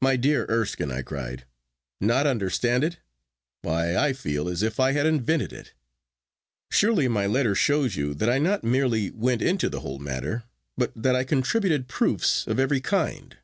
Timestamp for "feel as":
4.12-4.62